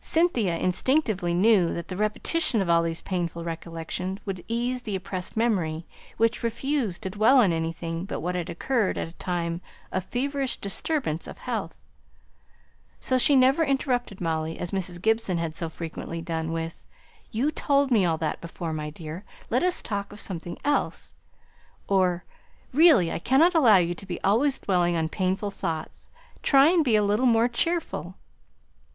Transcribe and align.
Cynthia 0.00 0.56
instinctively 0.56 1.34
knew 1.34 1.74
that 1.74 1.88
the 1.88 1.96
repetition 1.98 2.62
of 2.62 2.70
all 2.70 2.82
these 2.82 3.02
painful 3.02 3.44
recollections 3.44 4.18
would 4.24 4.42
ease 4.48 4.80
the 4.80 4.96
oppressed 4.96 5.36
memory, 5.36 5.84
which 6.16 6.42
refused 6.42 7.02
to 7.02 7.10
dwell 7.10 7.36
on 7.38 7.52
anything 7.52 8.06
but 8.06 8.20
what 8.20 8.34
had 8.34 8.48
occurred 8.48 8.96
at 8.96 9.08
a 9.08 9.12
time 9.12 9.60
of 9.92 10.04
feverish 10.04 10.56
disturbance 10.56 11.26
of 11.26 11.36
health. 11.36 11.76
So 12.98 13.18
she 13.18 13.36
never 13.36 13.62
interrupted 13.62 14.22
Molly, 14.22 14.58
as 14.58 14.70
Mrs. 14.70 15.02
Gibson 15.02 15.36
had 15.36 15.54
so 15.54 15.68
frequently 15.68 16.22
done, 16.22 16.50
with 16.52 16.82
"You 17.30 17.50
told 17.50 17.90
me 17.90 18.06
all 18.06 18.16
that 18.16 18.40
before, 18.40 18.72
my 18.72 18.88
dear. 18.88 19.22
Let 19.50 19.62
us 19.62 19.82
talk 19.82 20.12
of 20.12 20.18
something 20.20 20.56
else;" 20.64 21.12
or, 21.88 22.24
"Really 22.72 23.12
I 23.12 23.18
cannot 23.18 23.54
allow 23.54 23.76
you 23.76 23.94
to 23.96 24.06
be 24.06 24.18
always 24.24 24.58
dwelling 24.58 24.96
on 24.96 25.10
painful 25.10 25.50
thoughts. 25.50 26.08
Try 26.42 26.68
and 26.68 26.82
be 26.82 26.96
a 26.96 27.02
little 27.04 27.26
more 27.26 27.48
cheerful. 27.48 28.14